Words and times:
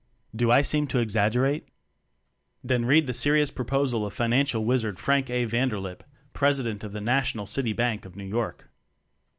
Do 0.35 0.49
I 0.49 0.63
seem 0.63 0.87
to 0.87 0.97
exaggerate? 0.97 1.67
Then 2.63 2.85
read 2.85 3.05
the 3.05 3.13
serious 3.13 3.51
proposal 3.51 4.03
of 4.03 4.13
Financial 4.15 4.65
Wizard 4.65 4.97
Frank 4.97 5.29
A. 5.29 5.45
Vander 5.45 5.77
lip, 5.79 6.03
President 6.33 6.83
of 6.83 6.91
the 6.91 7.01
National 7.01 7.45
City 7.45 7.73
Bank 7.73 8.03
of 8.05 8.15
New 8.15 8.25
York. 8.25 8.67